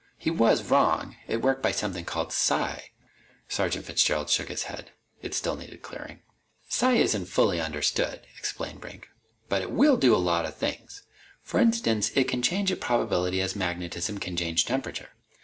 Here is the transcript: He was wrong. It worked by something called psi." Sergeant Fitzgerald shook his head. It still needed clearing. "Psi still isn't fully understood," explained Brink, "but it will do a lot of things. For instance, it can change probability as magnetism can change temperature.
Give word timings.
He 0.17 0.31
was 0.31 0.63
wrong. 0.63 1.15
It 1.27 1.43
worked 1.43 1.61
by 1.61 1.71
something 1.71 2.05
called 2.05 2.33
psi." 2.33 2.85
Sergeant 3.47 3.85
Fitzgerald 3.85 4.31
shook 4.31 4.47
his 4.47 4.63
head. 4.63 4.89
It 5.21 5.35
still 5.35 5.55
needed 5.55 5.83
clearing. 5.83 6.21
"Psi 6.69 6.93
still 6.93 7.03
isn't 7.05 7.25
fully 7.25 7.61
understood," 7.61 8.21
explained 8.35 8.81
Brink, 8.81 9.09
"but 9.47 9.61
it 9.61 9.69
will 9.69 9.97
do 9.97 10.15
a 10.15 10.17
lot 10.17 10.45
of 10.45 10.55
things. 10.55 11.03
For 11.43 11.59
instance, 11.59 12.09
it 12.15 12.23
can 12.23 12.41
change 12.41 12.79
probability 12.79 13.41
as 13.41 13.55
magnetism 13.55 14.17
can 14.17 14.35
change 14.35 14.65
temperature. 14.65 15.09